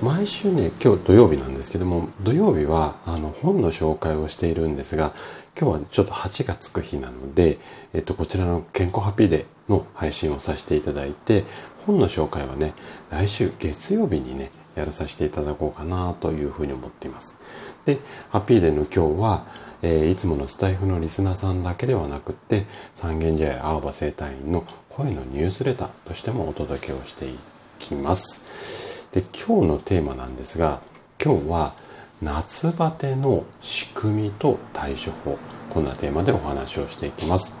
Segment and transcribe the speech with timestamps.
[0.00, 5.12] 毎週ね、今日土曜日なんですけども、土曜日はあの本の紹介をしているんですが、
[5.60, 7.58] 今日はちょっと8がつく日なので、
[7.92, 11.42] えっと、こちらの健康ハッピーデーの配信をさせていただいて、
[11.84, 12.74] 本の紹介はね、
[13.10, 17.36] 来週月曜日にね、やらさせていただこうかなというふうに思っています。
[17.84, 17.98] で、
[18.30, 19.46] ハッピーデーの今日は、
[19.82, 27.36] えー、いつものスタイフのリスナーさんだけではなくって、三軒茶屋青葉生態院の声のニュースレターとしてもお届けをしてい
[27.80, 28.97] きます。
[29.12, 30.80] で今日のテーマなんですが
[31.22, 31.74] 今日は
[32.22, 35.38] 夏バテの仕組みと対処法。
[35.70, 37.54] こんなテーマでお話をしていきます、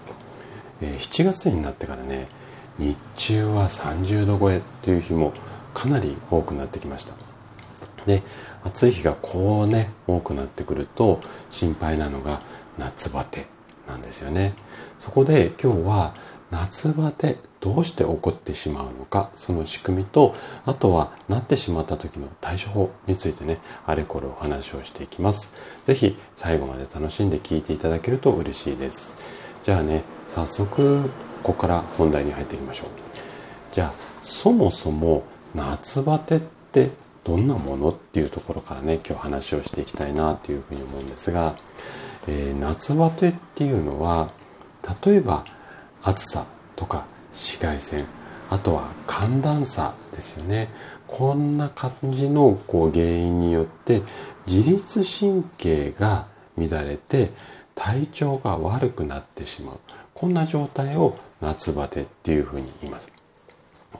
[0.80, 2.26] え7月になってからね
[2.78, 5.32] 日中は30度超えっていう日も
[5.74, 7.14] かなり多くなってきました。
[8.06, 8.22] で
[8.64, 11.20] 暑い日がこうね多くなってくると
[11.50, 12.40] 心配なのが
[12.78, 13.46] 夏バテ
[13.86, 14.54] なんですよね。
[14.98, 16.14] そこで今日は
[16.50, 25.82] 夏バテどうして起こってしまうのか、その仕組みと、あとはなってしまった時の対処法についてね、あれこれお話をしていきます。
[25.84, 29.12] ぜひ最後まで楽しんで聞いていただけると嬉しいです。
[29.62, 31.10] じゃあね、早速
[31.42, 32.88] ここから本題に入っていきましょう。
[33.72, 36.90] じゃあ、そもそも夏バテって
[37.24, 41.56] どんなものっていうところからね、今日話をしていきたいなというふうに思うんですが、
[42.28, 44.30] えー、夏バテっていうのは、
[45.04, 45.44] 例えば
[46.02, 46.46] 暑さ
[46.76, 48.04] とか紫外線
[48.50, 50.68] あとは寒暖差ですよね。
[51.06, 54.02] こんな感じのこう原因によって
[54.46, 56.26] 自律神経が
[56.56, 57.30] 乱れて
[57.74, 59.80] 体調が悪くなってしまう。
[60.14, 63.12] こんな状態を夏バテっていうふうに言います。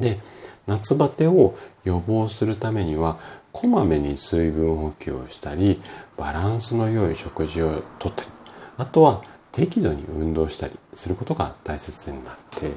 [0.01, 0.19] で
[0.67, 1.55] 夏バテを
[1.85, 3.19] 予防するためには
[3.53, 5.81] こまめに水分補給をしたり
[6.17, 8.31] バランスの良い食事をとったり
[8.77, 9.23] あとは
[9.59, 12.71] 適度に運動したりすることが大切になって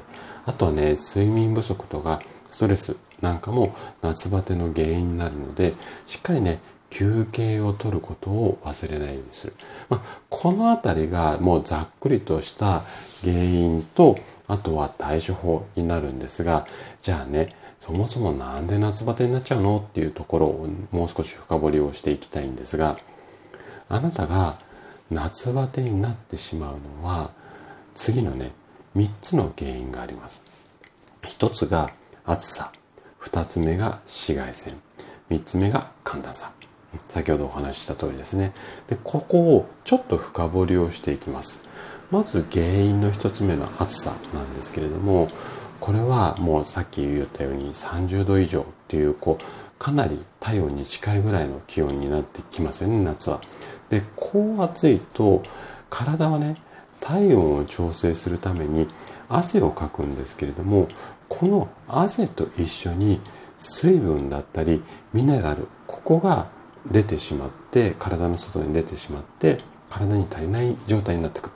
[0.46, 2.20] あとはね睡眠不足とか
[2.50, 3.72] ストレスなんかも
[4.02, 5.74] 夏バテの原因になるので
[6.08, 6.58] しっかりね
[6.90, 9.54] 休憩をとることを忘れないようにする。
[9.88, 12.82] まあ、このあたりがもうざっくりとした
[13.22, 14.14] 原因と、
[14.46, 16.66] あとは対処法になるんですが、
[17.00, 17.48] じゃあね、
[17.80, 19.78] そもそもなんで夏バテになっちゃうの？
[19.78, 22.96] っていうところをもう少し深掘りをしていきたいんですが、
[23.88, 24.56] あなたが
[25.12, 27.30] 夏バテになってしまうのは
[27.94, 28.52] 次のね
[28.96, 30.42] 3つの原因があります。
[31.22, 31.90] 1つが
[32.24, 32.72] 暑さ。
[33.20, 34.74] 2つ目が紫外線。
[35.30, 36.52] 3つ目が寒暖差。
[36.96, 38.52] 先ほどお話しした通りですね。
[38.88, 41.60] でここをちょっと深掘りをしていきます。
[42.10, 45.28] まず原因の1つ目の暑さなんですけれども
[45.80, 49.44] これはもうさっき言ったように30度以上っていうこう
[49.78, 53.40] かなり体温に近いぐらいの気温になってきますよね夏は。
[53.92, 55.42] でこう暑いと
[55.90, 56.54] 体はね
[56.98, 58.88] 体温を調整するために
[59.28, 60.88] 汗をかくんですけれども
[61.28, 63.20] この汗と一緒に
[63.58, 64.82] 水分だったり
[65.12, 66.48] ミネラルここが
[66.90, 69.58] 出てしまって体の外に出てしまって
[69.90, 71.52] 体に足りない状態になってくる。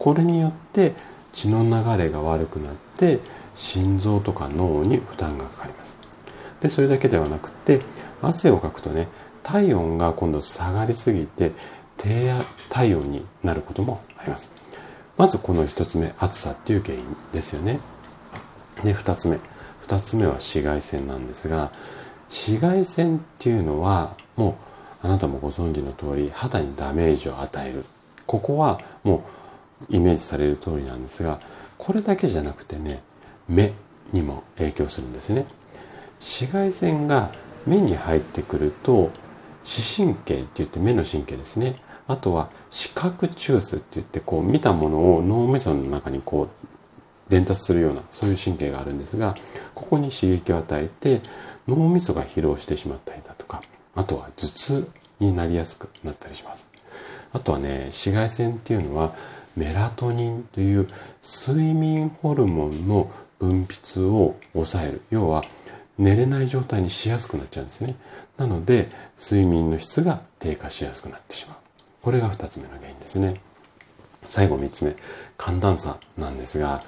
[0.00, 0.94] これによって
[1.32, 3.20] 血の流れが悪くなって
[3.54, 5.96] 心臓とか脳に負担がかかります。
[6.60, 7.80] でそれだけではなくて
[8.20, 9.06] 汗をかくとね
[9.42, 11.52] 体温が今度下がりすぎて
[11.96, 12.32] 低
[12.70, 14.52] 体温になることもあります。
[15.16, 17.80] まずこの1つ目、暑さっていう原因ですよね。
[18.82, 19.38] で、2つ目。
[19.82, 21.70] 2つ目は紫外線なんですが、
[22.28, 24.56] 紫外線っていうのはも
[25.02, 27.84] うあなたもご存知の通り肌にダメージを与える。
[28.26, 29.24] ここはも
[29.90, 31.38] うイメージされる通りなんですが、
[31.76, 33.02] これだけじゃなくてね、
[33.48, 33.72] 目
[34.12, 35.44] にも影響するんですね。
[36.20, 37.30] 紫外線が
[37.66, 39.10] 目に入ってくると
[39.64, 41.74] 視神経って言って目の神経ですね。
[42.08, 46.48] あとは視覚中枢って言ってこう見たものを脳みその中にこう
[47.28, 49.34] 伝達するようなそういう神経があるんですが
[49.74, 51.20] ここに刺激を与えて
[51.68, 53.60] 脳みそが疲労してしまったりだとか
[53.94, 54.90] あとは頭痛
[55.20, 56.68] になりやすくなったりします。
[57.32, 59.14] あとはね紫外線っていうのは
[59.56, 60.86] メラトニンという
[61.22, 65.42] 睡眠ホルモンの分泌を抑える要は
[66.02, 67.94] 寝れない状態にしやすくなっちゃうんですね。
[68.36, 71.56] なので、睡眠の質が低下しやすくなってしまう。
[72.02, 73.40] これが2つ目の原因ですね。
[74.26, 74.96] 最後3つ目、
[75.38, 76.80] 寒暖差なんですが、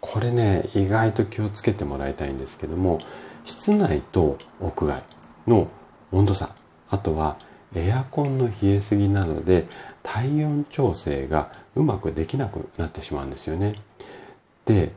[0.00, 2.98] これね、意外と気をつけてもらいたいんですけども、
[3.44, 5.02] 室内と屋外
[5.46, 5.68] の
[6.10, 6.50] 温度差、
[6.90, 7.36] あとは
[7.76, 9.66] エアコンの冷えすぎなので
[10.02, 13.74] 体温調整がうまくできなくなってしまうんですよね。
[14.64, 14.92] で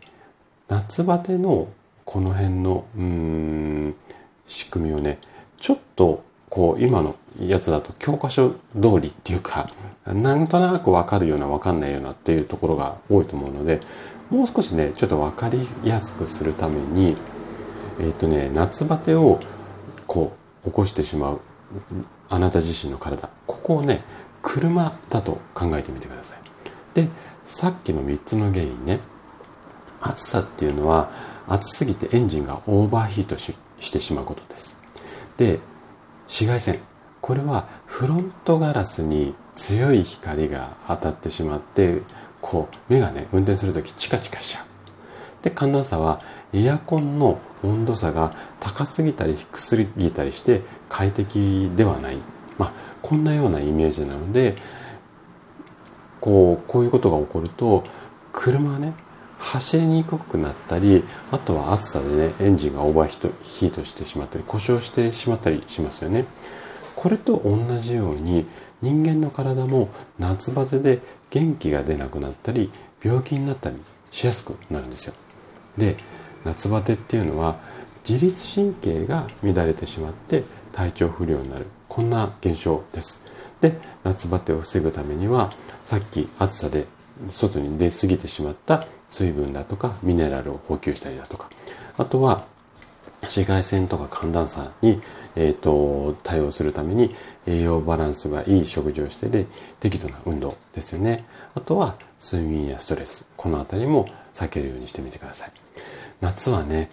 [0.68, 1.68] 夏バテの
[2.11, 3.95] この辺のうん
[4.44, 5.19] 仕組みをね
[5.57, 8.57] ちょっとこう今のやつだと教科書通
[9.00, 9.67] りっていうか
[10.07, 13.79] なんとなくわかるようなわかんないようなっていうところが多いと思うので
[14.31, 17.15] もう少しねちょっとわかりやすくするために
[18.00, 19.39] えっ、ー、とね夏バテを
[20.07, 21.41] こう起こしてしまう
[22.27, 23.29] あなた自身の体。
[23.45, 24.01] ここをね
[24.41, 26.39] 車だと考えてみてください。
[26.95, 27.07] で
[27.44, 29.00] さっきの3つの原因ね
[30.01, 31.11] 暑さっていうのは
[31.50, 33.54] 暑すぎてエンジンがオーバーヒートし
[33.92, 34.78] てしまうことです。
[35.38, 35.60] で
[36.25, 36.80] 紫外線。
[37.22, 42.01] これはフロントガラスに強い光が当たってしまって
[42.42, 45.44] こう目がね運転する時チカチカしちゃう。
[45.44, 46.19] で寒暖差は
[46.54, 52.18] エアコンの温度差が高すぎたり低すぎたりして快適ではない。
[52.57, 54.56] まあこんなようなイメージなので
[56.22, 57.84] こうこういうことが起こると
[58.31, 58.94] 車はね
[59.39, 66.25] 走りにくくなったりあとは暑さでねエンジンがオーバーヒートしてしまったり故障してしまったりしますよね。
[66.95, 68.45] これと同じように
[68.81, 69.89] 人間の体も
[70.19, 71.00] 夏バテで
[71.30, 72.69] 元気が出なくなったり
[73.01, 73.77] 病気になったり
[74.12, 75.13] しやすくなるんですよ。
[75.77, 75.95] で
[76.44, 77.56] 夏バテっていうのは
[78.07, 80.44] 自律神経が乱れてしまって
[80.74, 81.65] 体調不良になる。
[81.88, 83.24] こんな現象です。
[83.62, 85.51] で夏バテを防ぐためには
[85.83, 86.85] さっき暑さで
[87.30, 91.50] 外に出過ぎてしまった水分だとかミネラルを補給したりだとか。
[91.97, 92.45] あとは
[93.21, 95.01] 紫外線とか寒暖差に、
[95.35, 97.09] えーと、対応するために
[97.45, 99.45] 栄養バランスがいい食事をしてで
[99.81, 101.25] 適度な運動ですよね。
[101.56, 103.27] あとは睡眠やストレス。
[103.35, 105.51] この辺りも避けるようにしてみてください。
[106.21, 106.89] 夏はね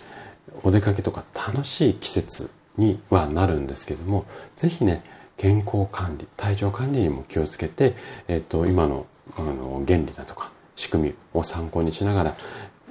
[0.64, 4.24] お出かけとか楽しい季節にはなるんですけども
[4.56, 5.02] 是非ね
[5.36, 7.94] 健康管理体調管理にも気をつけて、
[8.26, 12.34] えーと今のあの原理だとか仕組みを参考にしながら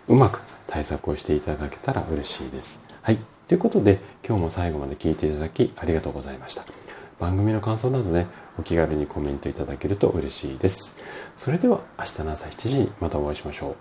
[0.08, 2.84] うまく対策をしていただけたら嬉しいです。
[3.02, 3.18] はい。
[3.48, 6.64] ということで今日も最後まで聞いていただきありがとうございました。
[7.20, 8.28] 番組の感想などね、
[8.60, 10.98] お気軽にコメントいただけると嬉しいです。
[11.38, 13.76] それでは明日の朝7時にまたお会いしましょう。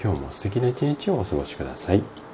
[0.00, 2.25] 今日も素敵な一日をお過ごしください。